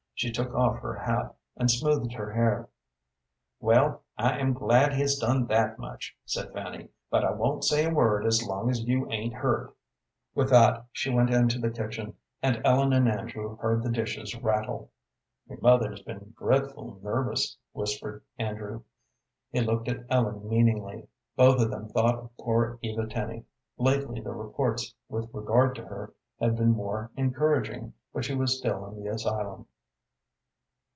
She 0.13 0.31
took 0.31 0.53
off 0.53 0.77
her 0.83 0.93
hat 0.93 1.33
and 1.57 1.71
smoothed 1.71 2.13
her 2.13 2.31
hair. 2.33 2.69
"Well, 3.59 4.03
I 4.19 4.37
am 4.37 4.53
glad 4.53 4.93
he 4.93 5.01
has 5.01 5.15
done 5.15 5.47
that 5.47 5.79
much," 5.79 6.15
said 6.27 6.53
Fanny, 6.53 6.89
"but 7.09 7.25
I 7.25 7.31
won't 7.31 7.63
say 7.63 7.85
a 7.87 7.91
word 7.91 8.27
as 8.27 8.45
long 8.45 8.69
as 8.69 8.81
you 8.83 9.11
ain't 9.11 9.33
hurt." 9.33 9.75
With 10.35 10.51
that 10.51 10.85
she 10.91 11.09
went 11.09 11.31
into 11.31 11.57
the 11.57 11.71
kitchen, 11.71 12.17
and 12.43 12.61
Ellen 12.63 12.93
and 12.93 13.09
Andrew 13.09 13.57
heard 13.57 13.81
the 13.81 13.89
dishes 13.89 14.35
rattle. 14.39 14.91
"Your 15.49 15.57
mother's 15.59 16.03
been 16.03 16.35
dreadful 16.37 16.99
nervous," 17.01 17.57
whispered 17.73 18.21
Andrew. 18.37 18.83
He 19.51 19.61
looked 19.61 19.87
at 19.87 20.05
Ellen 20.07 20.47
meaningly. 20.47 21.07
Both 21.35 21.61
of 21.63 21.71
them 21.71 21.89
thought 21.89 22.19
of 22.19 22.29
poor 22.39 22.77
Eva 22.83 23.07
Tenny. 23.07 23.45
Lately 23.79 24.21
the 24.21 24.33
reports 24.33 24.93
with 25.09 25.33
regard 25.33 25.73
to 25.77 25.85
her 25.85 26.13
had 26.39 26.57
been 26.57 26.73
more 26.73 27.09
encouraging, 27.17 27.95
but 28.13 28.23
she 28.23 28.35
was 28.35 28.55
still 28.55 28.85
in 28.85 29.01
the 29.03 29.09
asylum. 29.09 29.65